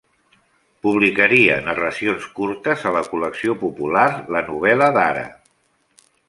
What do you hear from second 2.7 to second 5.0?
a la col·lecció popular La Novel·la